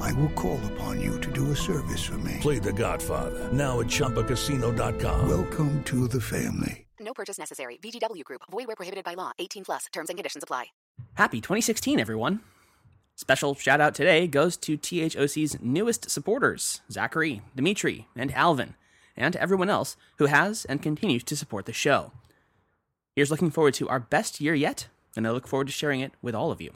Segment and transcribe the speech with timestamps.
[0.00, 2.38] I will call upon you to do a service for me.
[2.40, 5.28] Play The Godfather now at ChumbaCasino.com.
[5.28, 6.86] Welcome to the family.
[6.98, 7.78] No purchase necessary.
[7.82, 8.42] VGW Group.
[8.50, 9.32] Void where prohibited by law.
[9.38, 9.86] 18 plus.
[9.92, 10.66] Terms and conditions apply.
[11.14, 12.40] Happy 2016, everyone.
[13.16, 18.74] Special shout out today goes to THOC's newest supporters, Zachary, Dimitri, and Alvin,
[19.16, 22.12] and everyone else who has and continues to support the show.
[23.14, 26.12] Here's looking forward to our best year yet, and I look forward to sharing it
[26.22, 26.72] with all of you.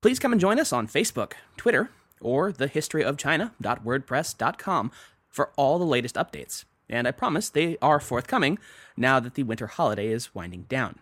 [0.00, 4.92] Please come and join us on Facebook, Twitter, or thehistoryofchina.wordpress.com
[5.28, 6.64] for all the latest updates.
[6.88, 8.58] And I promise they are forthcoming
[8.96, 10.98] now that the winter holiday is winding down.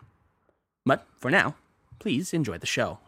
[0.85, 1.55] But for now,
[1.99, 2.99] please enjoy the show.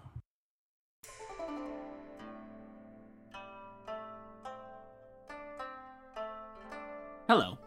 [7.27, 7.58] Hello,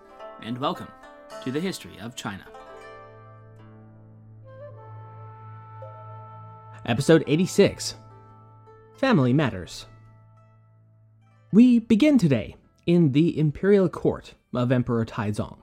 [0.42, 0.88] and welcome
[1.44, 2.46] to the History of China.
[6.86, 7.94] Episode 86
[8.96, 9.84] Family Matters.
[11.52, 12.54] We begin today
[12.86, 15.58] in the imperial court of Emperor Taizong,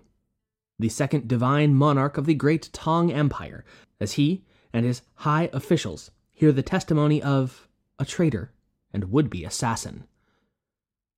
[0.77, 3.63] the second divine monarch of the great Tang Empire,
[4.02, 8.52] as he and his high officials hear the testimony of a traitor
[8.91, 10.03] and would be assassin.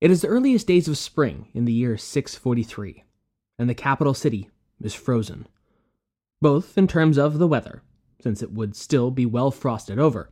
[0.00, 3.02] It is the earliest days of spring in the year 643,
[3.58, 5.48] and the capital city is frozen,
[6.40, 7.82] both in terms of the weather,
[8.22, 10.30] since it would still be well frosted over,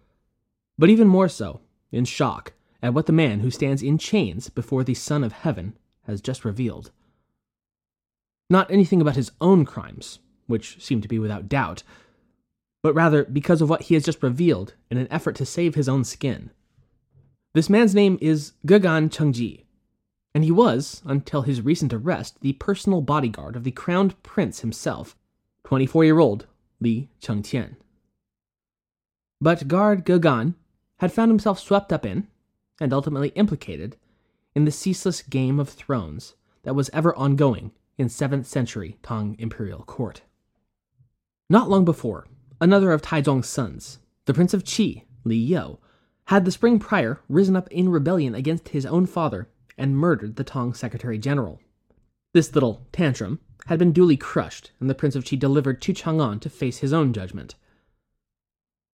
[0.78, 2.52] but even more so in shock
[2.82, 5.76] at what the man who stands in chains before the Son of Heaven
[6.06, 6.90] has just revealed.
[8.50, 11.82] Not anything about his own crimes, which seem to be without doubt,
[12.82, 15.88] but rather because of what he has just revealed in an effort to save his
[15.88, 16.50] own skin.
[17.54, 19.64] This man's name is Gegan Chengji,
[20.34, 25.16] and he was, until his recent arrest, the personal bodyguard of the crowned prince himself,
[25.64, 26.46] 24 year old
[26.80, 27.76] Li Chengqian.
[29.40, 30.54] But guard Gegan
[30.98, 32.28] had found himself swept up in,
[32.80, 33.96] and ultimately implicated,
[34.54, 39.82] in the ceaseless game of thrones that was ever ongoing in 7th century Tang imperial
[39.82, 40.22] court.
[41.50, 42.26] Not long before,
[42.60, 45.78] another of Taizong's sons, the Prince of Qi, Li You,
[46.26, 50.44] had the spring prior risen up in rebellion against his own father and murdered the
[50.44, 51.60] Tang Secretary General.
[52.34, 56.40] This little tantrum had been duly crushed, and the Prince of Qi delivered to Chang'an
[56.40, 57.54] to face his own judgment.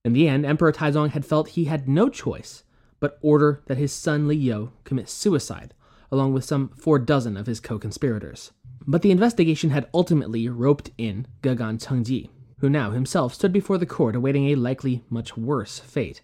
[0.05, 2.63] In the end, Emperor Taizong had felt he had no choice
[3.05, 5.75] but order that his son Li You commit suicide,
[6.11, 8.51] along with some four dozen of his co conspirators.
[8.87, 13.85] But the investigation had ultimately roped in Gegan Chengji, who now himself stood before the
[13.85, 16.23] court awaiting a likely much worse fate.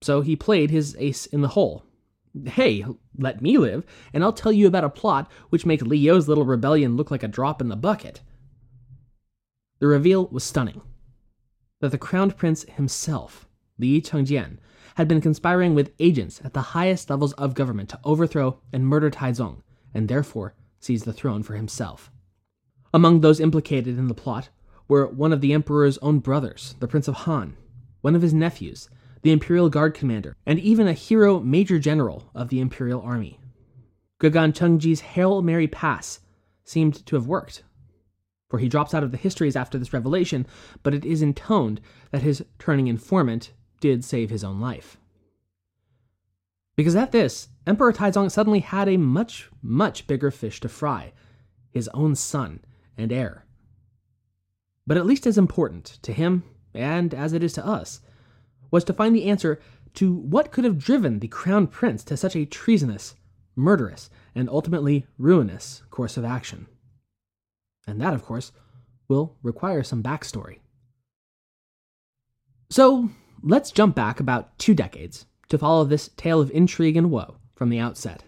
[0.00, 1.82] So he played his ace in the hole.
[2.44, 2.84] Hey,
[3.18, 6.44] let me live, and I'll tell you about a plot which makes Li You's little
[6.44, 8.20] rebellion look like a drop in the bucket.
[9.80, 10.82] The reveal was stunning.
[11.80, 14.58] That the crowned prince himself, Li Chengqian,
[14.98, 19.08] had been conspiring with agents at the highest levels of government to overthrow and murder
[19.08, 19.62] Taizong,
[19.94, 22.10] and therefore seize the throne for himself.
[22.92, 24.48] Among those implicated in the plot
[24.88, 27.56] were one of the emperor's own brothers, the Prince of Han,
[28.00, 28.90] one of his nephews,
[29.22, 33.38] the Imperial Guard commander, and even a hero major general of the Imperial Army.
[34.20, 36.18] Gegan Chengji's Hail Mary Pass
[36.64, 37.62] seemed to have worked,
[38.50, 40.44] for he drops out of the histories after this revelation,
[40.82, 41.80] but it is intoned
[42.10, 44.98] that his turning informant did save his own life.
[46.76, 51.12] Because at this, Emperor Taizong suddenly had a much, much bigger fish to fry
[51.70, 52.60] his own son
[52.96, 53.44] and heir.
[54.86, 58.00] But at least as important to him, and as it is to us,
[58.70, 59.60] was to find the answer
[59.94, 63.14] to what could have driven the crown prince to such a treasonous,
[63.56, 66.66] murderous, and ultimately ruinous course of action.
[67.86, 68.52] And that, of course,
[69.08, 70.58] will require some backstory.
[72.70, 73.10] So,
[73.42, 77.70] let's jump back about two decades to follow this tale of intrigue and woe from
[77.70, 78.24] the outset.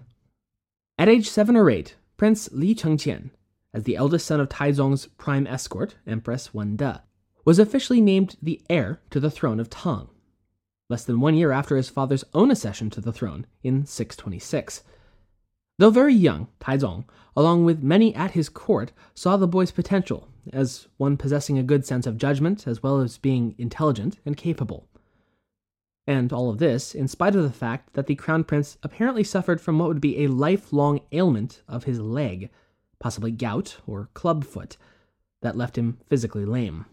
[0.98, 3.30] At age seven or eight, Prince Li Chengqian,
[3.72, 7.00] as the eldest son of Taizong's prime escort, Empress Wende,
[7.44, 10.08] was officially named the heir to the throne of Tang,
[10.88, 14.82] less than one year after his father's own accession to the throne in 626.
[15.78, 17.04] Though very young, Taizong,
[17.34, 21.86] along with many at his court, saw the boy's potential as one possessing a good
[21.86, 24.89] sense of judgment as well as being intelligent and capable.
[26.10, 29.60] And all of this in spite of the fact that the crown prince apparently suffered
[29.60, 32.50] from what would be a lifelong ailment of his leg,
[32.98, 34.76] possibly gout or clubfoot,
[35.40, 36.84] that left him physically lame.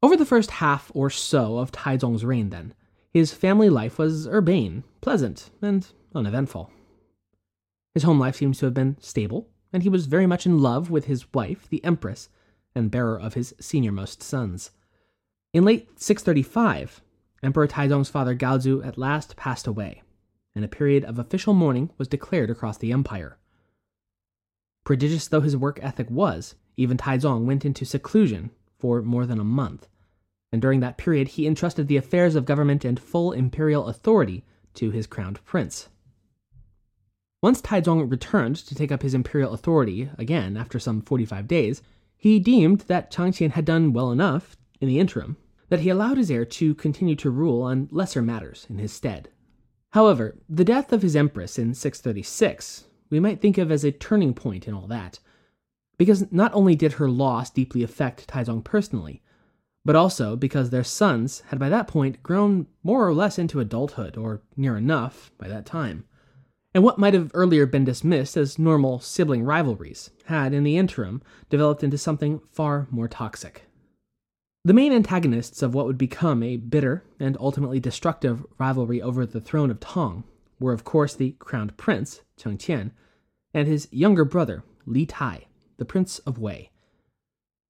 [0.00, 2.72] Over the first half or so of Taizong's reign, then,
[3.12, 5.84] his family life was urbane, pleasant, and
[6.14, 6.70] uneventful.
[7.94, 10.88] His home life seems to have been stable, and he was very much in love
[10.88, 12.28] with his wife, the Empress,
[12.76, 14.70] and bearer of his seniormost sons.
[15.52, 17.00] In late 635,
[17.42, 20.02] Emperor Taizong's father Gaozu at last passed away,
[20.54, 23.36] and a period of official mourning was declared across the empire.
[24.84, 29.44] Prodigious though his work ethic was, even Taizong went into seclusion for more than a
[29.44, 29.88] month,
[30.52, 34.44] and during that period he entrusted the affairs of government and full imperial authority
[34.74, 35.88] to his crowned prince.
[37.42, 41.82] Once Taizong returned to take up his imperial authority again after some 45 days,
[42.16, 45.36] he deemed that Chengqian had done well enough in the interim
[45.68, 49.28] that he allowed his heir to continue to rule on lesser matters in his stead.
[49.90, 54.34] However, the death of his empress in 636 we might think of as a turning
[54.34, 55.20] point in all that,
[55.98, 59.22] because not only did her loss deeply affect Taizong personally,
[59.84, 64.16] but also because their sons had by that point grown more or less into adulthood,
[64.16, 66.04] or near enough by that time
[66.74, 71.22] and what might have earlier been dismissed as normal sibling rivalries had, in the interim,
[71.48, 73.62] developed into something far more toxic.
[74.66, 79.40] The main antagonists of what would become a bitter and ultimately destructive rivalry over the
[79.40, 80.24] throne of Tang
[80.58, 82.92] were, of course, the crowned prince, Chengqian,
[83.52, 85.44] and his younger brother, Li Tai,
[85.76, 86.70] the Prince of Wei.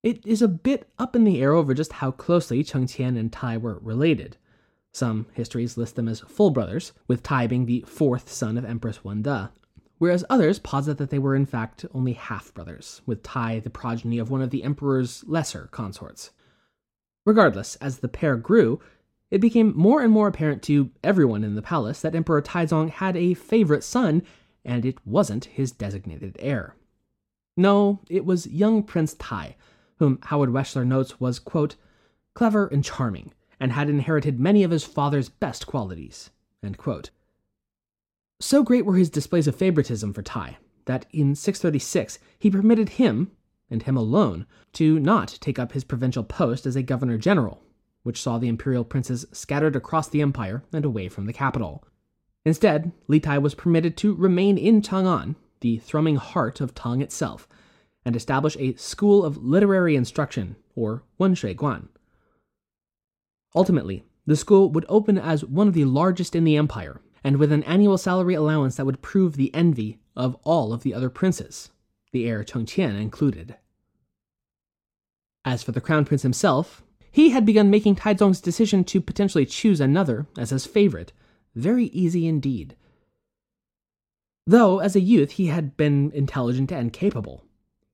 [0.05, 3.57] It is a bit up in the air over just how closely Chengqian and Tai
[3.57, 4.37] were related,
[4.93, 8.99] some histories list them as full brothers, with Tai being the fourth son of Empress
[8.99, 9.51] Wende,
[9.99, 14.21] whereas others posit that they were in fact only half brothers, with Tai the progeny
[14.21, 16.31] of one of the emperor's lesser consorts.
[17.25, 18.81] Regardless, as the pair grew,
[19.31, 23.17] it became more and more apparent to everyone in the palace that Emperor Taizong had
[23.17, 24.23] a favorite son,
[24.65, 26.77] and it wasn't his designated heir.
[27.57, 29.57] No, it was young Prince Tai,
[29.99, 31.77] whom Howard Weschler notes was, quote,
[32.35, 36.31] clever and charming, and had inherited many of his father's best qualities.
[38.41, 43.31] So great were his displays of favoritism for Tai that in 636 he permitted him,
[43.71, 47.63] and him alone, to not take up his provincial post as a governor general,
[48.03, 51.85] which saw the imperial princes scattered across the empire and away from the capital.
[52.45, 57.49] Instead, Li Tai was permitted to remain in Chang'an, the thrumming heart of Tang itself,
[58.05, 61.89] and establish a school of literary instruction, or Wenxue Guan,
[63.55, 67.53] Ultimately, the school would open as one of the largest in the empire, and with
[67.53, 71.71] an annual salary allowance that would prove the envy of all of the other princes,
[72.15, 73.57] the heir Chengqian included.
[75.45, 79.81] As for the crown prince himself, he had begun making Taizong's decision to potentially choose
[79.81, 81.13] another as his favorite
[81.55, 82.77] very easy indeed.
[84.47, 87.45] Though, as a youth, he had been intelligent and capable,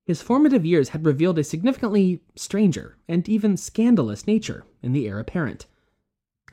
[0.05, 5.19] his formative years had revealed a significantly stranger and even scandalous nature in the heir
[5.19, 5.67] apparent.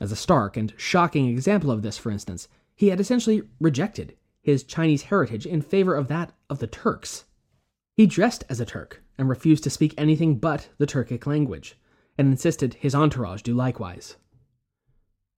[0.00, 4.62] As a stark and shocking example of this, for instance, he had essentially rejected his
[4.62, 7.24] Chinese heritage in favor of that of the Turks.
[7.98, 11.76] He dressed as a Turk and refused to speak anything but the Turkic language,
[12.16, 14.16] and insisted his entourage do likewise.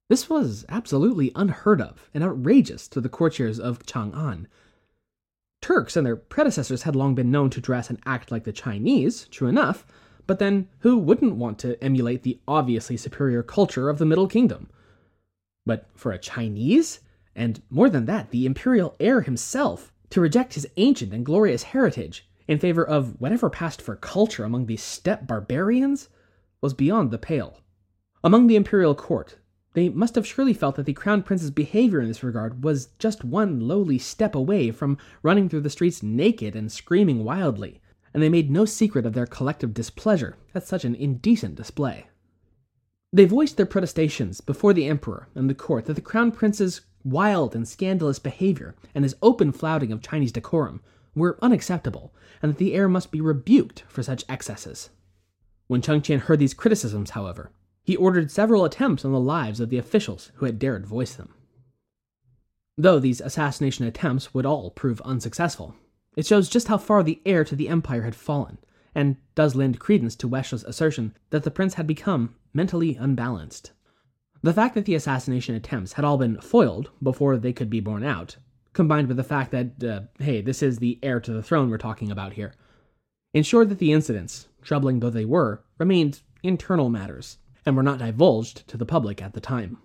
[0.08, 4.46] This was absolutely unheard of and outrageous to the courtiers of Chang'an,
[5.60, 9.26] Turks and their predecessors had long been known to dress and act like the Chinese,
[9.30, 9.86] true enough,
[10.26, 14.70] but then who wouldn't want to emulate the obviously superior culture of the Middle Kingdom?
[15.66, 17.00] But for a Chinese,
[17.34, 22.28] and more than that, the imperial heir himself, to reject his ancient and glorious heritage
[22.50, 26.08] in favor of whatever passed for culture among these steppe barbarians
[26.60, 27.60] was beyond the pale.
[28.24, 29.38] Among the imperial court,
[29.74, 33.22] they must have surely felt that the crown prince's behavior in this regard was just
[33.24, 37.80] one lowly step away from running through the streets naked and screaming wildly,
[38.12, 42.08] and they made no secret of their collective displeasure at such an indecent display.
[43.12, 47.54] They voiced their protestations before the emperor and the court that the crown prince's wild
[47.54, 50.80] and scandalous behavior and his open flouting of Chinese decorum
[51.14, 54.90] were unacceptable, and that the heir must be rebuked for such excesses.
[55.66, 57.52] When Chengqian heard these criticisms, however,
[57.82, 61.34] he ordered several attempts on the lives of the officials who had dared voice them.
[62.76, 65.74] Though these assassination attempts would all prove unsuccessful,
[66.16, 68.58] it shows just how far the heir to the empire had fallen,
[68.94, 73.72] and does lend credence to Weschler's assertion that the prince had become mentally unbalanced.
[74.42, 78.02] The fact that the assassination attempts had all been foiled before they could be borne
[78.02, 78.36] out,
[78.72, 81.78] combined with the fact that, uh, hey, this is the heir to the throne we're
[81.78, 82.54] talking about here,
[83.34, 88.66] ensured that the incidents, troubling though they were, remained internal matters and were not divulged
[88.68, 89.78] to the public at the time.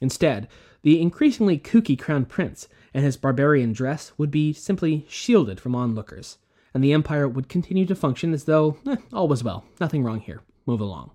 [0.00, 0.48] Instead,
[0.82, 6.38] the increasingly kooky crown prince and his barbarian dress would be simply shielded from onlookers,
[6.74, 10.20] and the empire would continue to function as though eh, all was well, nothing wrong
[10.20, 11.12] here, move along.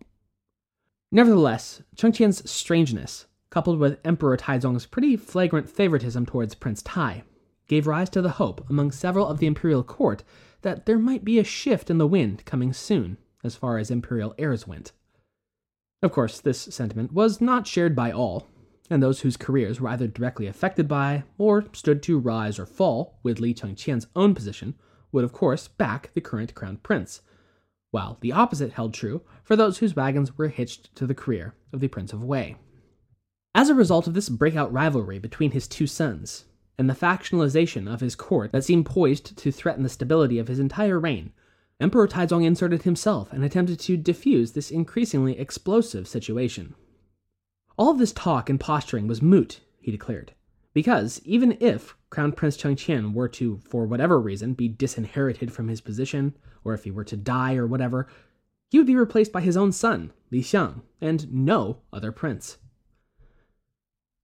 [1.12, 7.24] Nevertheless, Chengqian's strangeness, coupled with Emperor Taizong's pretty flagrant favoritism towards Prince Tai,
[7.68, 10.24] gave rise to the hope among several of the imperial court
[10.62, 14.36] that there might be a shift in the wind coming soon, as far as imperial
[14.38, 14.92] heirs went.
[16.02, 18.48] Of course, this sentiment was not shared by all,
[18.90, 23.20] and those whose careers were either directly affected by or stood to rise or fall
[23.24, 24.76] with Li Chengqian's own position
[25.12, 27.22] would, of course, back the current crown prince,
[27.92, 31.80] while the opposite held true for those whose wagons were hitched to the career of
[31.80, 32.56] the Prince of Wei.
[33.56, 36.46] As a result of this breakout rivalry between his two sons,
[36.78, 40.60] and the factionalization of his court that seemed poised to threaten the stability of his
[40.60, 41.34] entire reign,
[41.80, 46.76] Emperor Taizong inserted himself and attempted to diffuse this increasingly explosive situation.
[47.78, 50.34] All of this talk and posturing was moot, he declared,
[50.74, 55.82] because even if Crown Prince Chengqian were to, for whatever reason, be disinherited from his
[55.82, 58.08] position, or if he were to die or whatever,
[58.70, 62.58] he would be replaced by his own son, Li Xiang, and no other prince.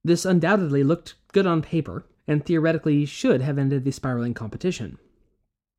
[0.05, 4.99] This undoubtedly looked good on paper, and theoretically should have ended the spiraling competition.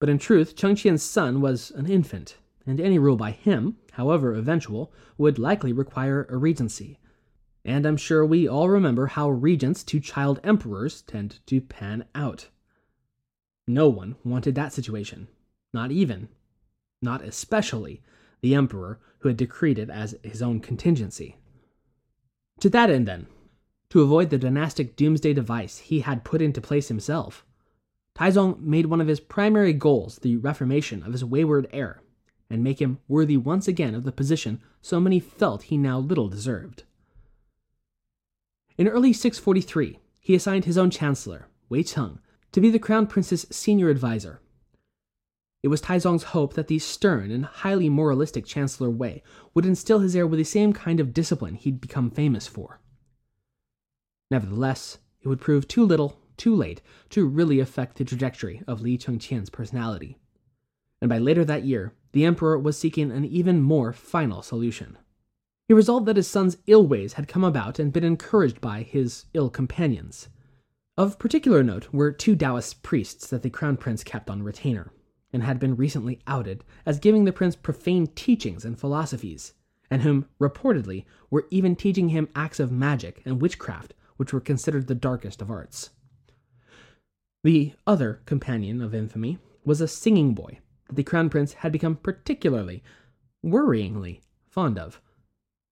[0.00, 4.92] But in truth, Chengqian's son was an infant, and any rule by him, however eventual,
[5.16, 6.98] would likely require a regency,
[7.64, 12.48] and I'm sure we all remember how regents to child emperors tend to pan out.
[13.68, 15.28] No one wanted that situation,
[15.72, 16.30] not even,
[17.00, 18.02] not especially,
[18.40, 21.36] the emperor who had decreed it as his own contingency.
[22.58, 23.28] To that end, then,
[23.96, 27.46] to avoid the dynastic doomsday device he had put into place himself,
[28.14, 32.02] Taizong made one of his primary goals the reformation of his wayward heir,
[32.50, 36.28] and make him worthy once again of the position so many felt he now little
[36.28, 36.82] deserved.
[38.76, 42.18] In early 643, he assigned his own chancellor, Wei Cheng,
[42.52, 44.42] to be the crown prince's senior advisor.
[45.62, 49.22] It was Taizong's hope that the stern and highly moralistic Chancellor Wei
[49.54, 52.78] would instill his heir with the same kind of discipline he'd become famous for.
[54.30, 58.98] Nevertheless, it would prove too little, too late, to really affect the trajectory of Li
[58.98, 60.18] Chengqian's personality.
[61.00, 64.98] And by later that year, the emperor was seeking an even more final solution.
[65.68, 69.26] He resolved that his son's ill ways had come about and been encouraged by his
[69.34, 70.28] ill companions.
[70.96, 74.92] Of particular note were two Taoist priests that the crown prince kept on retainer,
[75.32, 79.52] and had been recently outed as giving the prince profane teachings and philosophies,
[79.90, 84.86] and whom, reportedly, were even teaching him acts of magic and witchcraft which were considered
[84.86, 85.90] the darkest of arts.
[87.44, 90.58] The other companion of infamy was a singing boy
[90.88, 92.82] that the crown prince had become particularly,
[93.44, 95.00] worryingly, fond of.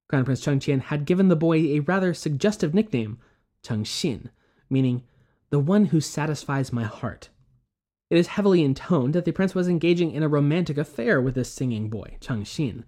[0.09, 3.19] Crown Prince Chengqian had given the boy a rather suggestive nickname,
[3.63, 4.29] Chengxin,
[4.69, 5.03] meaning
[5.51, 7.31] the one who satisfies my heart.
[8.11, 11.51] It is heavily intoned that the prince was engaging in a romantic affair with this
[11.51, 12.85] singing boy, Chengxin.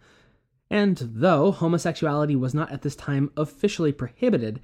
[0.71, 4.61] And though homosexuality was not at this time officially prohibited,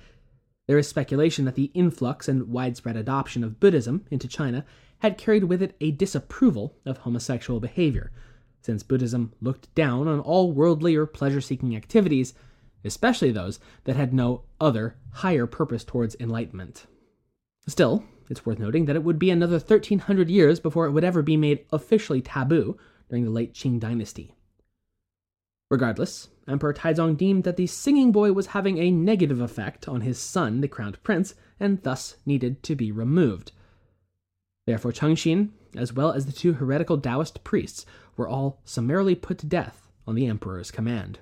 [0.66, 4.64] there is speculation that the influx and widespread adoption of Buddhism into China
[5.00, 8.12] had carried with it a disapproval of homosexual behavior,
[8.61, 12.35] since Buddhism looked down on all worldly or pleasure seeking activities,
[12.85, 16.87] especially those that had no other, higher purpose towards enlightenment.
[17.66, 21.23] Still, it's worth noting that it would be another 1300 years before it would ever
[21.23, 22.76] be made officially taboo
[23.09, 24.35] during the late Qing dynasty.
[25.73, 30.19] Regardless, Emperor Taizong deemed that the singing boy was having a negative effect on his
[30.19, 33.52] son, the crowned prince, and thus needed to be removed.
[34.67, 37.87] Therefore, Chengxin, as well as the two heretical Taoist priests,
[38.19, 41.21] were all summarily put to death on the emperor's command.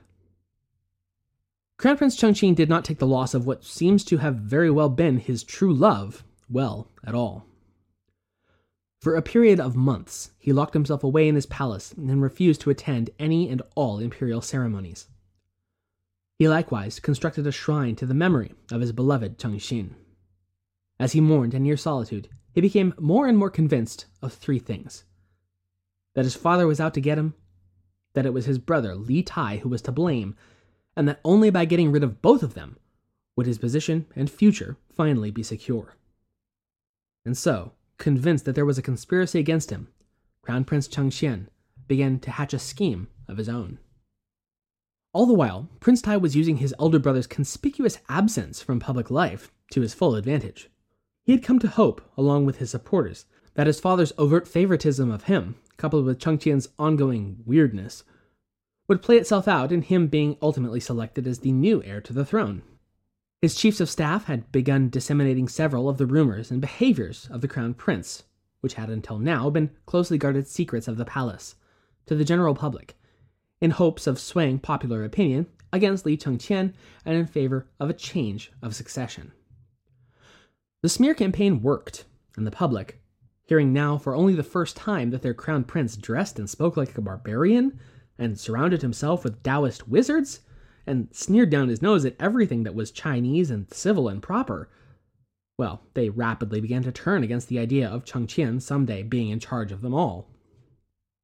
[1.79, 4.89] Crown Prince Chengxin did not take the loss of what seems to have very well
[4.89, 7.47] been his true love well at all.
[9.01, 12.71] For a period of months, he locked himself away in his palace and refused to
[12.71, 15.09] attend any and all imperial ceremonies.
[16.39, 19.95] He likewise constructed a shrine to the memory of his beloved Chengxin.
[20.99, 25.05] As he mourned in near solitude, he became more and more convinced of three things
[26.15, 27.35] that his father was out to get him,
[28.15, 30.35] that it was his brother Li Tai who was to blame,
[30.97, 32.77] and that only by getting rid of both of them
[33.37, 35.95] would his position and future finally be secure.
[37.25, 39.87] And so, convinced that there was a conspiracy against him,
[40.43, 41.47] Crown Prince Chengqian
[41.87, 43.79] began to hatch a scheme of his own.
[45.13, 49.53] All the while, Prince Tai was using his elder brother's conspicuous absence from public life
[49.71, 50.69] to his full advantage.
[51.25, 55.25] He had come to hope, along with his supporters, that his father's overt favoritism of
[55.25, 58.05] him coupled with Chengqian's ongoing weirdness,
[58.87, 62.25] would play itself out in him being ultimately selected as the new heir to the
[62.25, 62.63] throne.
[63.41, 67.49] His chiefs of staff had begun disseminating several of the rumors and behaviors of the
[67.49, 68.25] crown prince,
[68.61, 71.55] which had until now been closely guarded secrets of the palace,
[72.05, 72.99] to the general public,
[73.61, 76.75] in hopes of swaying popular opinion against Li Chengqian
[77.07, 79.33] and in favor of a change of succession.
[80.83, 82.05] The smear campaign worked,
[82.37, 83.01] and the public,
[83.45, 86.97] hearing now for only the first time that their crown prince dressed and spoke like
[86.97, 87.79] a barbarian
[88.19, 90.41] and surrounded himself with Taoist wizards,
[90.91, 94.69] and sneered down his nose at everything that was Chinese and civil and proper,
[95.57, 99.73] well, they rapidly began to turn against the idea of Chengqian someday being in charge
[99.73, 100.29] of them all.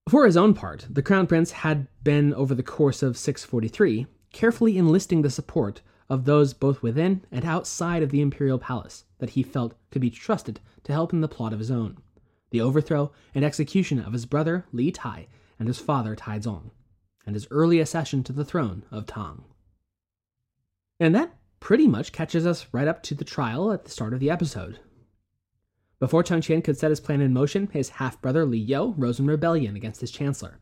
[0.08, 4.78] For his own part, the crown prince had been, over the course of 643, carefully
[4.78, 9.42] enlisting the support of those both within and outside of the imperial palace that he
[9.42, 11.96] felt could be trusted to help in the plot of his own
[12.50, 15.26] the overthrow and execution of his brother Li Tai
[15.58, 16.70] and his father Tai Taizong,
[17.26, 19.44] and his early accession to the throne of Tang.
[20.98, 24.20] And that pretty much catches us right up to the trial at the start of
[24.20, 24.80] the episode.
[25.98, 29.26] Before Chengqian could set his plan in motion, his half brother Li You rose in
[29.26, 30.60] rebellion against his chancellor,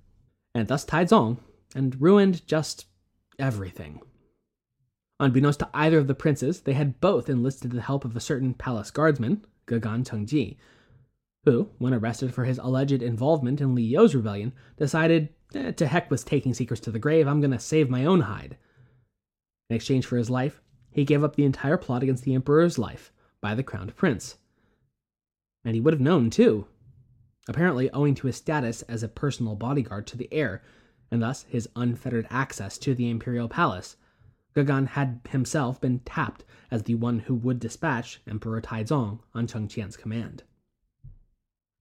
[0.55, 1.39] and thus tied Taizong,
[1.75, 2.87] and ruined just
[3.39, 4.01] everything.
[5.21, 8.55] Unbeknownst to either of the princes, they had both enlisted the help of a certain
[8.55, 10.57] palace guardsman, Gegan Chengji,
[11.45, 16.11] who, when arrested for his alleged involvement in Li You's rebellion, decided, eh, to heck
[16.11, 18.57] with taking secrets to the grave, I'm gonna save my own hide.
[19.71, 23.13] In exchange for his life, he gave up the entire plot against the Emperor's life
[23.41, 24.37] by the crowned prince.
[25.65, 26.67] And he would have known, too.
[27.49, 30.63] Apparently, owing to his status as a personal bodyguard to the heir,
[31.11, 33.97] and thus his unfettered access to the imperial palace,
[34.55, 39.97] Gegan had himself been tapped as the one who would dispatch Emperor Taizong on Chengqian's
[39.97, 40.45] command.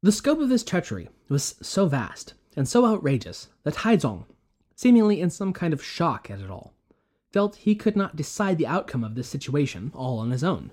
[0.02, 4.26] The scope of this treachery was so vast and so outrageous that Taizong,
[4.76, 6.74] seemingly in some kind of shock at it all,
[7.34, 10.72] felt he could not decide the outcome of this situation all on his own.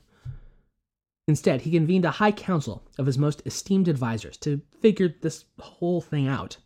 [1.26, 6.00] Instead, he convened a high council of his most esteemed advisors to figure this whole
[6.00, 6.58] thing out.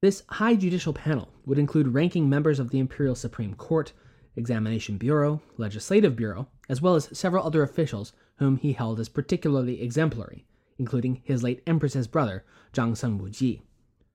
[0.00, 3.92] This high judicial panel would include ranking members of the Imperial Supreme Court,
[4.36, 9.82] Examination Bureau, Legislative Bureau, as well as several other officials whom he held as particularly
[9.82, 10.46] exemplary,
[10.78, 13.62] including his late Empress's brother, Zhangsun Wuji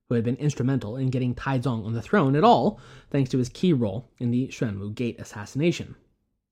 [0.10, 3.50] who had been instrumental in getting Taizong on the throne at all, thanks to his
[3.50, 5.96] key role in the Xuanwu Gate assassination,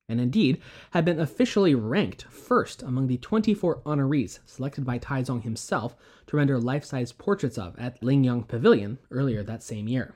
[0.09, 0.61] and indeed
[0.91, 5.95] had been officially ranked first among the 24 honorees selected by Taizong himself
[6.27, 10.15] to render life size portraits of at Lingyan Pavilion earlier that same year.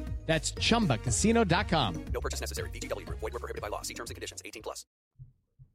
[0.25, 2.05] That's ChumbaCasino.com.
[2.13, 2.69] No purchase necessary.
[2.69, 3.19] VGW Group.
[3.19, 3.81] Void were prohibited by law.
[3.81, 4.41] See terms and conditions.
[4.45, 4.85] 18 plus.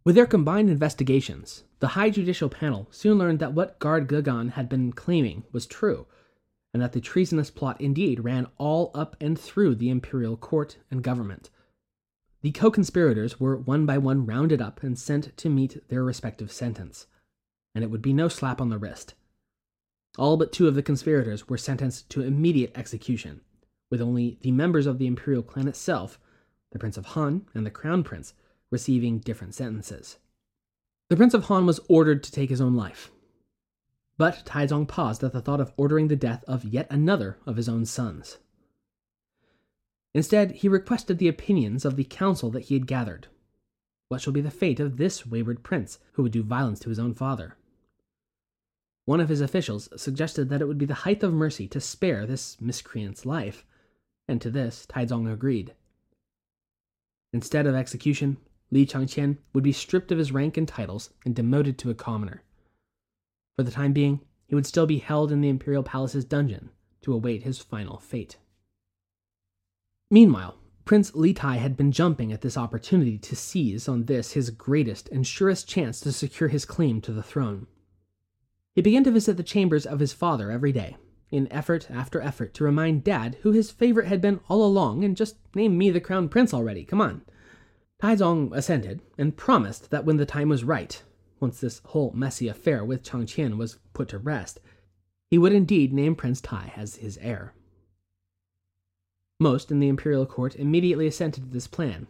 [0.06, 4.68] With their combined investigations, the High Judicial Panel soon learned that what Guard Gegan had
[4.68, 6.06] been claiming was true,
[6.72, 11.02] and that the treasonous plot indeed ran all up and through the imperial court and
[11.02, 11.50] government.
[12.42, 16.52] The co conspirators were one by one rounded up and sent to meet their respective
[16.52, 17.08] sentence,
[17.74, 19.14] and it would be no slap on the wrist.
[20.16, 23.40] All but two of the conspirators were sentenced to immediate execution,
[23.90, 26.18] with only the members of the imperial clan itself,
[26.72, 28.34] the Prince of Han and the Crown Prince,
[28.70, 30.18] receiving different sentences.
[31.08, 33.10] The Prince of Han was ordered to take his own life.
[34.18, 37.68] But Taizong paused at the thought of ordering the death of yet another of his
[37.68, 38.38] own sons.
[40.14, 43.28] Instead, he requested the opinions of the council that he had gathered.
[44.08, 46.98] What shall be the fate of this wayward prince who would do violence to his
[46.98, 47.56] own father?
[49.04, 52.26] One of his officials suggested that it would be the height of mercy to spare
[52.26, 53.64] this miscreant's life,
[54.28, 55.74] and to this Taizong agreed.
[57.32, 58.38] Instead of execution,
[58.70, 62.42] Li Chengqian would be stripped of his rank and titles and demoted to a commoner.
[63.56, 66.70] For the time being, he would still be held in the imperial palace's dungeon
[67.02, 68.36] to await his final fate.
[70.10, 74.50] Meanwhile, Prince Li Tai had been jumping at this opportunity to seize on this his
[74.50, 77.66] greatest and surest chance to secure his claim to the throne.
[78.74, 80.96] He began to visit the chambers of his father every day,
[81.30, 85.16] in effort after effort to remind Dad who his favorite had been all along and
[85.16, 87.22] just name me the crown prince already, come on.
[88.02, 91.02] Taizong assented and promised that when the time was right,
[91.40, 94.60] once this whole messy affair with Chengqian was put to rest,
[95.30, 97.52] he would indeed name Prince Tai as his heir.
[99.38, 102.06] Most in the imperial court immediately assented to this plan,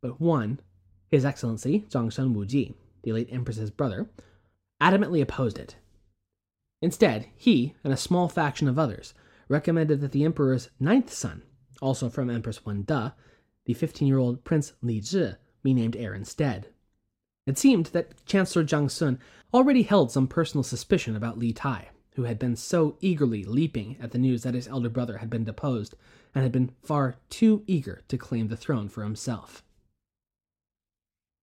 [0.00, 0.60] but one,
[1.08, 4.10] His Excellency Zhangsun Wuji, the late empress's brother,
[4.80, 5.76] adamantly opposed it.
[6.80, 9.14] Instead, he and a small faction of others
[9.48, 11.42] recommended that the emperor's ninth son,
[11.80, 13.12] also from Empress Wende,
[13.64, 16.68] the 15 year old Prince Li Zhi, be named heir instead.
[17.46, 19.18] It seemed that Chancellor Zhangsun
[19.52, 24.10] already held some personal suspicion about Li Tai, who had been so eagerly leaping at
[24.10, 25.94] the news that his elder brother had been deposed
[26.34, 29.62] and had been far too eager to claim the throne for himself.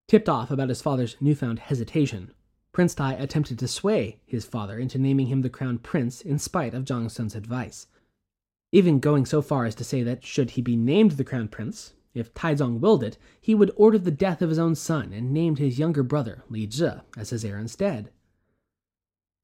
[0.07, 2.31] Tipped off about his father's newfound hesitation,
[2.75, 6.73] Prince Tai attempted to sway his father into naming him the crown prince in spite
[6.73, 7.87] of Zhangsun's advice,
[8.73, 11.93] even going so far as to say that should he be named the crown prince,
[12.13, 15.57] if Taizong willed it, he would order the death of his own son and named
[15.57, 18.09] his younger brother, Li Zhi, as his heir instead.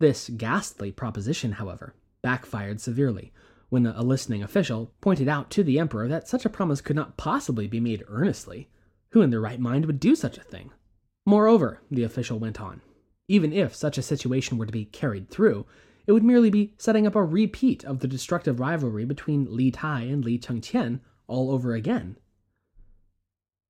[0.02, 3.32] This ghastly proposition, however, backfired severely
[3.70, 7.16] when a listening official pointed out to the emperor that such a promise could not
[7.16, 8.68] possibly be made earnestly.
[9.12, 10.72] Who in their right mind would do such a thing?
[11.26, 12.82] Moreover, the official went on,
[13.32, 15.66] even if such a situation were to be carried through,
[16.06, 20.02] it would merely be setting up a repeat of the destructive rivalry between Li Tai
[20.02, 22.18] and Li Chengqian all over again.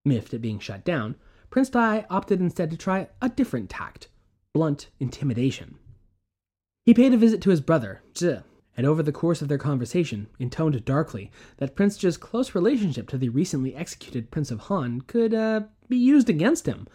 [0.04, 1.16] Miffed at being shut down,
[1.52, 4.08] Prince Tai opted instead to try a different tact
[4.52, 5.78] blunt intimidation.
[6.84, 8.44] He paid a visit to his brother, Zhi,
[8.76, 13.18] and over the course of their conversation, intoned darkly that Prince Zhi's close relationship to
[13.18, 16.88] the recently executed Prince of Han could uh, be used against him.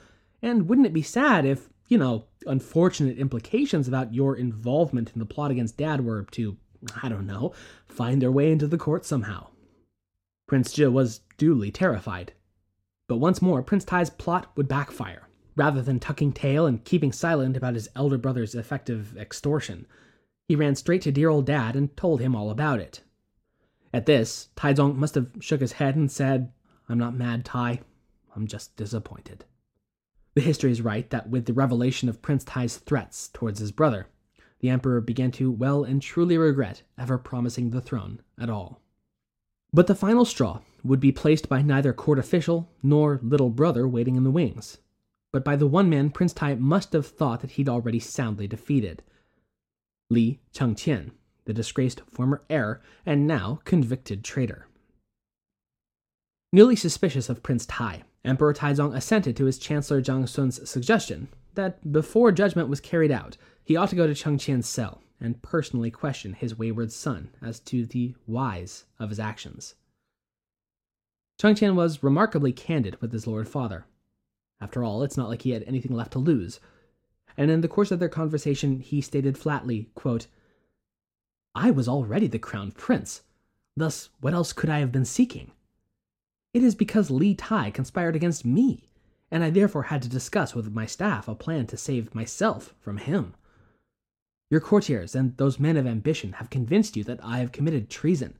[0.42, 5.26] And wouldn't it be sad if, you know, unfortunate implications about your involvement in the
[5.26, 6.56] plot against Dad were to,
[7.02, 7.52] I don't know,
[7.88, 9.48] find their way into the court somehow?
[10.46, 12.32] Prince Zhi was duly terrified.
[13.08, 15.28] But once more, Prince Tai's plot would backfire.
[15.54, 19.86] Rather than tucking tail and keeping silent about his elder brother's effective extortion,
[20.48, 23.02] he ran straight to dear old dad and told him all about it.
[23.92, 26.52] At this, Taizong must have shook his head and said,
[26.88, 27.80] I'm not mad, Tai.
[28.34, 29.44] I'm just disappointed.
[30.36, 34.08] The history is right that with the revelation of Prince Tai's threats towards his brother,
[34.60, 38.82] the emperor began to well and truly regret ever promising the throne at all.
[39.72, 44.14] But the final straw would be placed by neither court official nor little brother waiting
[44.14, 44.76] in the wings,
[45.32, 49.02] but by the one man Prince Tai must have thought that he'd already soundly defeated
[50.10, 51.12] Li Chengqian,
[51.46, 54.68] the disgraced former heir and now convicted traitor.
[56.52, 62.32] Newly suspicious of Prince Tai, Emperor Taizong assented to his Chancellor Zhangsun's suggestion that before
[62.32, 66.58] judgment was carried out, he ought to go to Chengqian's cell and personally question his
[66.58, 69.76] wayward son as to the whys of his actions.
[71.40, 73.86] Chengqian was remarkably candid with his lord father.
[74.60, 76.58] After all, it's not like he had anything left to lose,
[77.36, 80.26] and in the course of their conversation he stated flatly, quote,
[81.54, 83.22] I was already the crown prince.
[83.76, 85.52] Thus, what else could I have been seeking?
[86.56, 88.88] It is because Li Tai conspired against me,
[89.30, 92.96] and I therefore had to discuss with my staff a plan to save myself from
[92.96, 93.34] him.
[94.50, 98.38] Your courtiers and those men of ambition have convinced you that I have committed treason.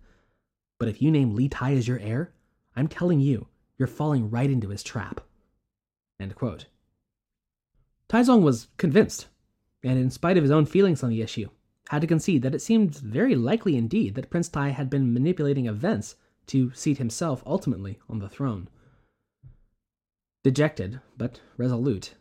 [0.78, 2.32] But if you name Li Tai as your heir,
[2.74, 5.20] I'm telling you, you're falling right into his trap.
[6.18, 6.68] End quote.
[8.08, 9.26] Taizong was convinced,
[9.82, 11.50] and in spite of his own feelings on the issue,
[11.90, 15.66] had to concede that it seemed very likely indeed that Prince Tai had been manipulating
[15.66, 18.68] events to seat himself ultimately on the throne.
[20.44, 22.14] Dejected, but resolute,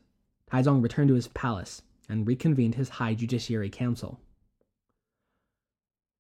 [0.52, 4.20] Taizong returned to his palace and reconvened his High Judiciary Council.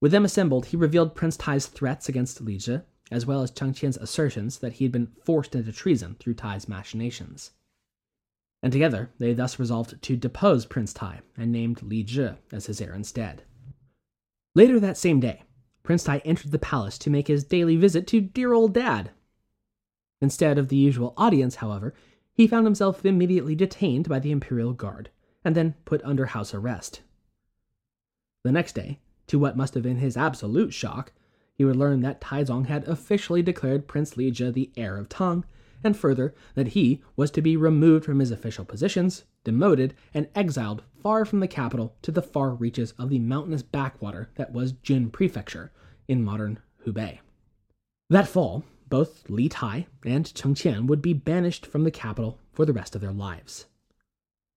[0.02, 3.98] With them assembled, he revealed Prince Tai's threats against Li Zhi, as well as Chengqian's
[3.98, 7.52] assertions that he had been forced into treason through Tai's machinations
[8.66, 12.82] and together they thus resolved to depose Prince Tai and named Li Zhi as his
[12.82, 13.44] heir instead.
[14.56, 15.44] Later that same day,
[15.86, 19.12] Prince Tai entered the palace to make his daily visit to dear old dad.
[20.20, 21.94] Instead of the usual audience, however,
[22.34, 25.12] he found himself immediately detained by the Imperial Guard
[25.44, 27.02] and then put under house arrest.
[28.44, 31.14] The next day, to what must have been his absolute shock,
[31.54, 35.46] he would learn that Taizong had officially declared Prince Li Zhi the heir of Tang
[35.84, 40.84] and further, that he was to be removed from his official positions, demoted, and exiled
[41.02, 45.10] far from the capital to the far reaches of the mountainous backwater that was Jin
[45.10, 45.72] Prefecture
[46.08, 47.20] in modern Hubei.
[48.10, 52.74] That fall, both Li Tai and Chengqian would be banished from the capital for the
[52.74, 53.66] rest of their lives.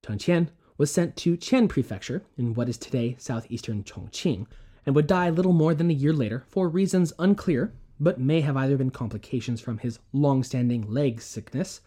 [0.05, 4.47] Chengqian was sent to Qian Prefecture in what is today southeastern Chongqing,
[4.87, 8.57] and would die little more than a year later for reasons unclear but may have
[8.57, 11.81] either been complications from his long standing leg sickness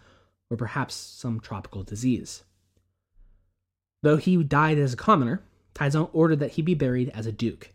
[0.49, 2.43] or perhaps some tropical disease.
[4.03, 5.43] Though he died as a commoner,
[5.73, 7.73] Taizong ordered that he be buried as a duke.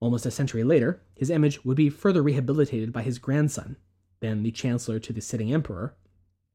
[0.00, 3.76] Almost a century later, his image would be further rehabilitated by his grandson,
[4.20, 5.94] then the chancellor to the sitting emperor,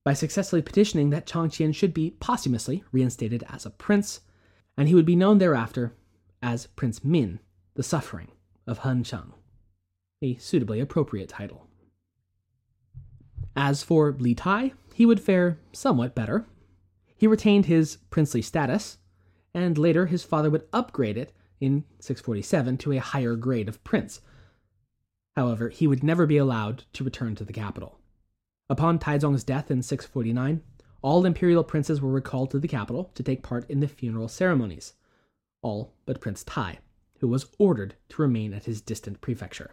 [0.04, 4.22] by successfully petitioning that Chengqian should be posthumously reinstated as a prince,
[4.78, 5.94] and he would be known thereafter
[6.42, 7.40] as Prince Min,
[7.76, 8.30] the Suffering
[8.68, 9.34] of Hengshan,
[10.22, 11.68] a suitably appropriate title.
[13.56, 16.46] As for Li Tai, he would fare somewhat better.
[17.16, 18.98] He retained his princely status,
[19.54, 24.22] and later his father would upgrade it in 647 to a higher grade of prince.
[25.36, 28.00] However, he would never be allowed to return to the capital.
[28.70, 30.62] Upon Taizong's death in 649,
[31.02, 34.94] all imperial princes were recalled to the capital to take part in the funeral ceremonies,
[35.62, 36.80] all but Prince Tai,
[37.20, 39.72] who was ordered to remain at his distant prefecture.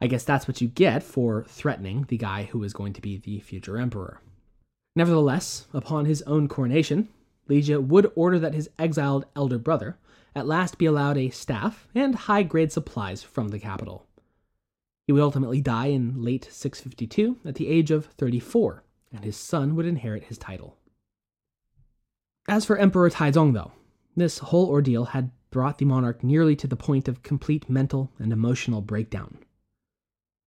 [0.00, 3.16] I guess that's what you get for threatening the guy who is going to be
[3.16, 4.20] the future emperor.
[4.94, 7.08] Nevertheless, upon his own coronation,
[7.48, 9.96] Jie would order that his exiled elder brother
[10.34, 14.06] at last be allowed a staff and high grade supplies from the capital.
[15.06, 19.74] He would ultimately die in late 652 at the age of 34, and his son
[19.74, 20.76] would inherit his title.
[22.46, 23.72] As for Emperor Taizong, though,
[24.16, 28.32] this whole ordeal had brought the monarch nearly to the point of complete mental and
[28.32, 29.38] emotional breakdown.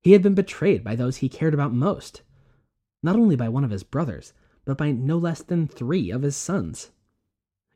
[0.02, 2.24] He had been betrayed by those he cared about most,
[3.04, 4.34] not only by one of his brothers,
[4.66, 6.92] but by no less than three of his sons.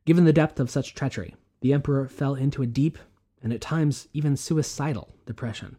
[0.05, 2.97] Given the depth of such treachery, the emperor fell into a deep,
[3.41, 5.77] and at times even suicidal, depression.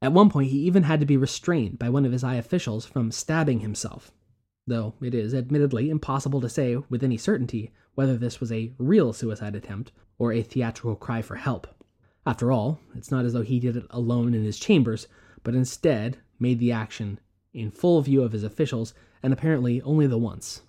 [0.00, 2.86] At one point, he even had to be restrained by one of his high officials
[2.86, 4.10] from stabbing himself,
[4.66, 9.12] though it is admittedly impossible to say with any certainty whether this was a real
[9.12, 11.66] suicide attempt or a theatrical cry for help.
[12.24, 15.08] After all, it's not as though he did it alone in his chambers,
[15.42, 17.18] but instead made the action
[17.52, 20.62] in full view of his officials, and apparently only the once.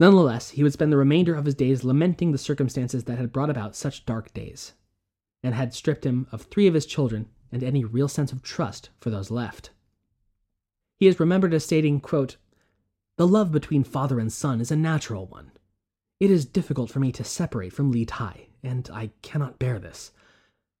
[0.00, 3.50] Nonetheless, he would spend the remainder of his days lamenting the circumstances that had brought
[3.50, 4.72] about such dark days,
[5.42, 8.90] and had stripped him of three of his children and any real sense of trust
[9.00, 9.70] for those left.
[10.98, 12.36] He is remembered as stating, quote,
[13.16, 15.52] The love between father and son is a natural one.
[16.18, 20.12] It is difficult for me to separate from Li Tai, and I cannot bear this.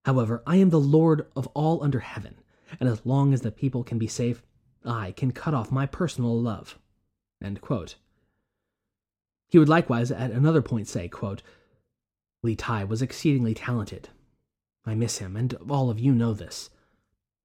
[0.04, 2.36] However, I am the Lord of all under heaven,
[2.80, 4.42] and as long as the people can be safe,
[4.84, 6.78] I can cut off my personal love.
[9.48, 11.42] He would likewise at another point say, quote,
[12.42, 14.08] Li Tai was exceedingly talented.
[14.84, 16.70] I miss him, and all of you know this.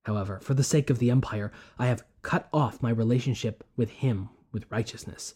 [0.03, 4.29] However, for the sake of the Empire, I have cut off my relationship with him
[4.51, 5.35] with righteousness.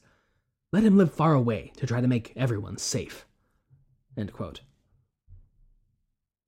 [0.72, 3.26] Let him live far away to try to make everyone safe.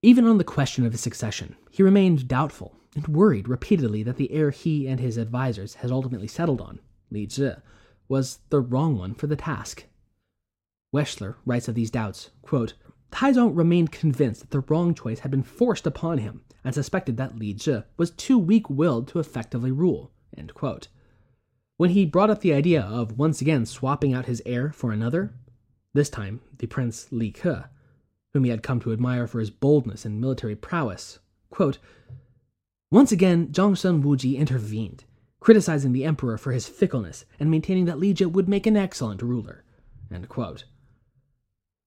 [0.04, 4.30] Even on the question of his succession, he remained doubtful and worried repeatedly that the
[4.32, 6.78] heir he and his advisers had ultimately settled on,
[7.10, 7.62] Li Zhi,
[8.06, 9.86] was the wrong one for the task.
[10.94, 12.74] Weschler writes of these doubts, quote,
[13.12, 17.38] Taizong remained convinced that the wrong choice had been forced upon him and suspected that
[17.38, 20.12] Li Zhi was too weak willed to effectively rule.
[21.78, 25.32] When he brought up the idea of once again swapping out his heir for another,
[25.94, 27.70] this time the Prince Li Ke,
[28.34, 31.20] whom he had come to admire for his boldness and military prowess.
[31.50, 31.78] Quote,
[32.90, 35.04] Once again, Zhangsun Wuji intervened,
[35.40, 39.22] criticizing the emperor for his fickleness and maintaining that Li Zhi would make an excellent
[39.22, 39.64] ruler.
[40.12, 40.64] End quote.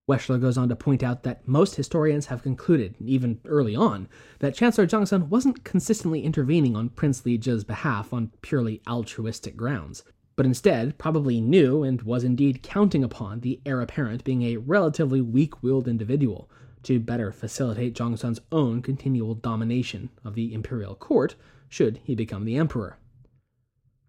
[0.09, 4.07] Weschler goes on to point out that most historians have concluded, even early on,
[4.39, 10.03] that Chancellor Zhongshan wasn't consistently intervening on Prince Li Zhi's behalf on purely altruistic grounds,
[10.37, 15.19] but instead probably knew and was indeed counting upon the heir apparent being a relatively
[15.19, 16.49] weak willed individual
[16.83, 21.35] to better facilitate Zhangsun's own continual domination of the imperial court
[21.67, 22.97] should he become the emperor.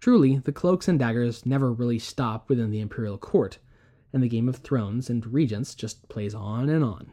[0.01, 3.59] Truly, the cloaks and daggers never really stop within the imperial court,
[4.13, 7.11] and the Game of Thrones and Regents just plays on and on.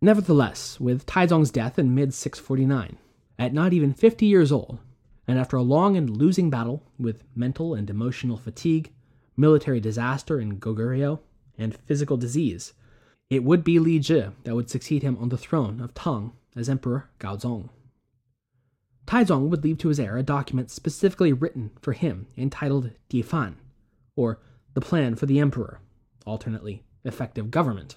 [0.00, 2.96] Nevertheless, with Taizong's death in mid 649,
[3.38, 4.78] at not even 50 years old,
[5.28, 8.90] and after a long and losing battle with mental and emotional fatigue,
[9.36, 11.20] military disaster in Goguryeo,
[11.58, 12.72] and physical disease,
[13.28, 16.68] it would be Li Zhi that would succeed him on the throne of Tang as
[16.68, 17.68] Emperor Gaozong.
[19.06, 23.54] Taizong would leave to his heir a document specifically written for him entitled Difan,
[24.16, 24.40] or
[24.74, 25.80] the Plan for the Emperor,
[26.26, 27.96] alternately, effective government.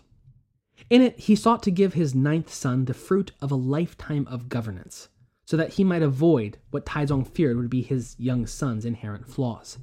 [0.90, 4.50] In it, he sought to give his ninth son the fruit of a lifetime of
[4.50, 5.10] governance,
[5.52, 9.80] so that he might avoid what Taizong feared would be his young son's inherent flaws.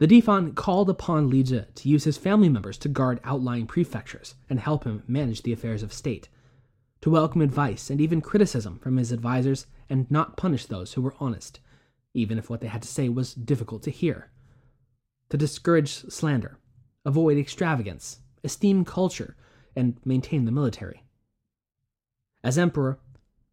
[0.00, 4.34] The Difan called upon Li Zhi to use his family members to guard outlying prefectures
[4.50, 6.28] and help him manage the affairs of state,
[7.00, 11.14] to welcome advice and even criticism from his advisers and not punish those who were
[11.18, 11.60] honest,
[12.12, 14.30] even if what they had to say was difficult to hear,
[15.30, 16.58] to discourage slander,
[17.06, 19.36] avoid extravagance, esteem culture,
[19.74, 21.02] and maintain the military.
[22.44, 23.00] As emperor,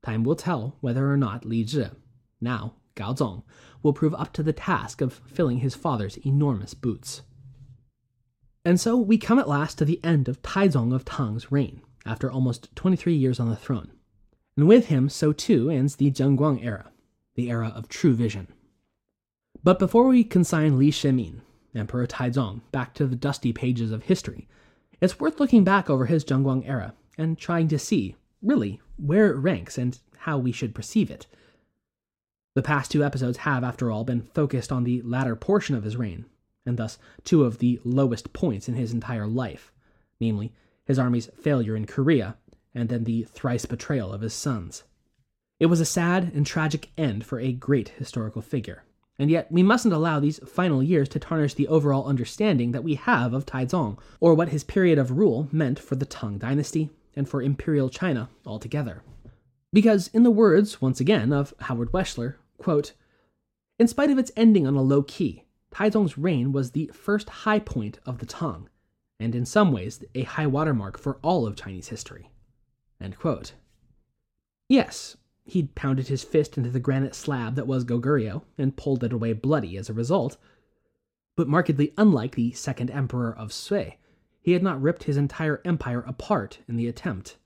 [0.05, 1.89] Time will tell whether or not Li Zhi,
[2.39, 3.41] now Gao Zong,
[3.81, 7.23] will prove up to the task of filling his father's enormous boots.
[8.63, 12.31] And so we come at last to the end of Taizong of Tang's reign, after
[12.31, 13.91] almost 23 years on the throne.
[14.55, 16.91] And with him, so too ends the Zhenguan era,
[17.33, 18.47] the era of true vision.
[19.63, 21.41] But before we consign Li Shimin,
[21.73, 24.47] Emperor Taizong, back to the dusty pages of history,
[25.01, 28.15] it's worth looking back over his Zhenguan era and trying to see,
[28.45, 31.27] really, where it ranks and how we should perceive it.
[32.53, 35.97] The past two episodes have, after all, been focused on the latter portion of his
[35.97, 36.25] reign,
[36.65, 39.73] and thus two of the lowest points in his entire life,
[40.19, 40.53] namely,
[40.85, 42.37] his army's failure in Korea,
[42.73, 44.83] and then the thrice betrayal of his sons.
[45.59, 48.83] It was a sad and tragic end for a great historical figure,
[49.19, 52.95] and yet we mustn't allow these final years to tarnish the overall understanding that we
[52.95, 57.27] have of Taizong, or what his period of rule meant for the Tang dynasty and
[57.27, 59.03] for imperial China altogether.
[59.71, 62.93] Because, in the words, once again, of Howard Weschler, quote,
[63.77, 67.59] in spite of its ending on a low key, Taizong's reign was the first high
[67.59, 68.69] point of the Tang,
[69.19, 72.29] and in some ways a high watermark for all of Chinese history.
[74.69, 79.13] Yes, he'd pounded his fist into the granite slab that was Goguryeo and pulled it
[79.13, 80.37] away bloody as a result.
[81.35, 83.99] But markedly unlike the second emperor of Sui,
[84.45, 87.37] he had not ripped his entire empire apart in the attempt.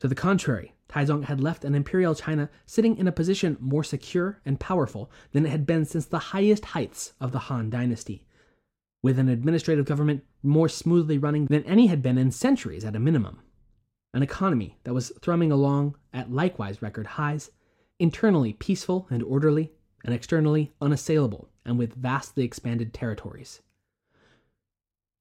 [0.00, 4.40] To the contrary, Taizong had left an imperial China sitting in a position more secure
[4.44, 8.26] and powerful than it had been since the highest heights of the Han dynasty,
[9.00, 12.98] with an administrative government more smoothly running than any had been in centuries at a
[12.98, 13.38] minimum,
[14.12, 17.52] an economy that was thrumming along at likewise record highs,
[18.00, 19.70] internally peaceful and orderly,
[20.04, 23.62] and externally unassailable and with vastly expanded territories.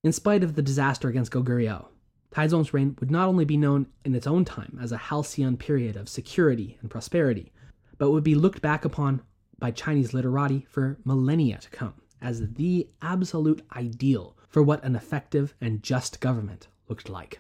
[0.02, 1.88] In spite of the disaster against Goguryeo,
[2.32, 5.98] Taizong's reign would not only be known in its own time as a halcyon period
[5.98, 7.52] of security and prosperity,
[7.98, 9.22] but would be looked back upon
[9.58, 15.54] by Chinese literati for millennia to come as the absolute ideal for what an effective
[15.60, 17.40] and just government looked like.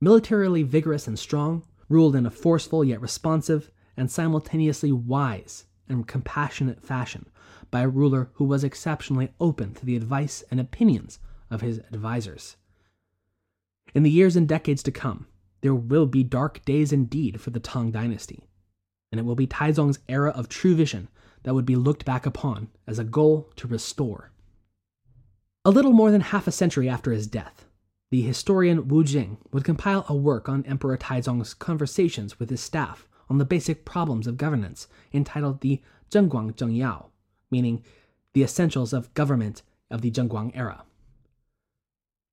[0.00, 6.82] Militarily vigorous and strong, ruled in a forceful yet responsive and simultaneously wise and compassionate
[6.82, 7.26] fashion
[7.70, 11.18] by a ruler who was exceptionally open to the advice and opinions
[11.50, 12.56] of his advisers.
[13.94, 15.26] In the years and decades to come,
[15.62, 18.48] there will be dark days indeed for the Tang dynasty,
[19.10, 21.08] and it will be Taizong's era of true vision
[21.42, 24.30] that would be looked back upon as a goal to restore.
[25.64, 27.66] A little more than half a century after his death,
[28.10, 33.06] the historian Wu Jing would compile a work on Emperor Taizong's conversations with his staff
[33.28, 35.80] on the basic problems of governance entitled the
[36.10, 37.09] Zhenguan Zheng Yao,
[37.50, 37.84] meaning
[38.32, 40.84] the essentials of government of the Zhenguan era.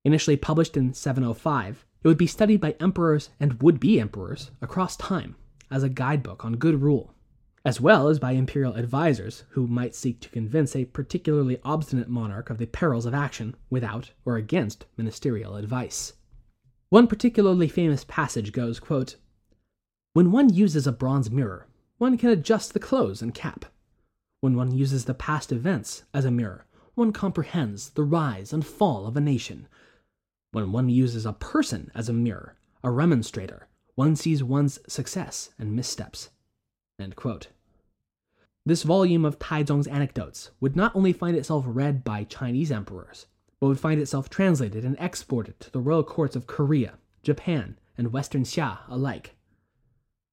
[0.04, 4.96] Initially published in 705, it would be studied by emperors and would be emperors across
[4.96, 5.36] time
[5.70, 7.12] as a guidebook on good rule,
[7.64, 12.48] as well as by imperial advisors who might seek to convince a particularly obstinate monarch
[12.48, 16.14] of the perils of action without or against ministerial advice.
[16.90, 19.16] One particularly famous passage goes, quote,
[20.14, 21.66] When one uses a bronze mirror,
[21.98, 23.66] one can adjust the clothes and cap.
[24.40, 29.06] When one uses the past events as a mirror, one comprehends the rise and fall
[29.06, 29.68] of a nation
[30.50, 35.76] when one uses a person as a mirror, a remonstrator, one sees one's success and
[35.76, 36.30] missteps.
[38.64, 43.26] This volume of Taizong's anecdotes would not only find itself read by Chinese emperors,
[43.60, 48.12] but would find itself translated and exported to the royal courts of Korea, Japan, and
[48.12, 49.36] Western Xia alike.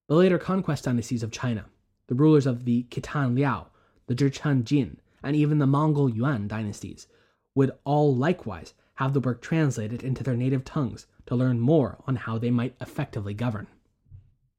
[0.08, 1.66] The later conquest dynasties of China,
[2.08, 3.68] the rulers of the Khitan Liao,
[4.08, 7.08] the Jurchen Jin, and even the Mongol Yuan dynasties,
[7.56, 12.16] would all likewise have the work translated into their native tongues to learn more on
[12.16, 13.68] how they might effectively govern.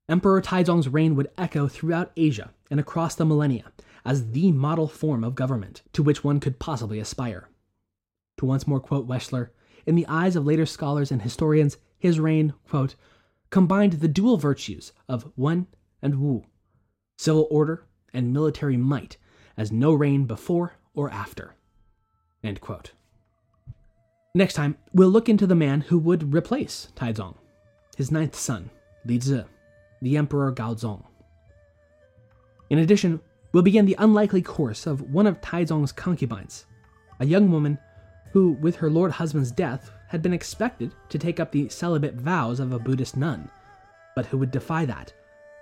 [0.08, 3.72] Emperor Taizong's reign would echo throughout Asia and across the millennia
[4.04, 7.48] as the model form of government to which one could possibly aspire.
[8.38, 9.50] To once more quote Weschler,
[9.84, 12.94] in the eyes of later scholars and historians, his reign, quote,
[13.50, 15.66] combined the dual virtues of Wen
[16.02, 16.44] and Wu,
[17.18, 19.16] civil order and military might,
[19.56, 21.54] as no reign before or after.
[24.34, 27.36] Next time, we'll look into the man who would replace Taizong,
[27.96, 28.70] his ninth son,
[29.04, 29.44] Li Zhi,
[30.02, 31.04] the Emperor Gaozong.
[32.68, 33.20] In addition,
[33.52, 36.66] we'll begin the unlikely course of one of Taizong's concubines,
[37.18, 37.78] a young woman
[38.32, 42.60] who, with her lord husband's death, had been expected to take up the celibate vows
[42.60, 43.50] of a Buddhist nun,
[44.14, 45.12] but who would defy that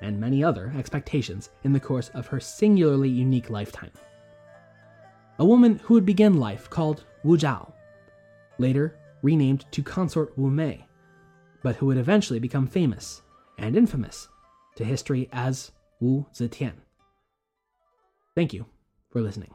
[0.04, 3.90] and many other expectations in the course of her singularly unique lifetime.
[5.38, 7.72] A woman who would begin life called Wu Zhao,
[8.58, 10.86] later renamed to Consort Wu Mei,
[11.62, 13.22] but who would eventually become famous
[13.58, 14.28] and infamous
[14.76, 16.74] to history as Wu Zetian.
[18.34, 18.66] Thank you
[19.10, 19.54] for listening.